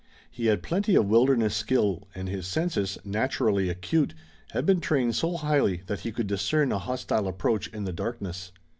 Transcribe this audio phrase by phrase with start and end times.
[0.31, 4.15] He had plenty of wilderness skill and his senses, naturally acute,
[4.49, 8.51] had been trained so highly that he could discern a hostile approach in the darkness.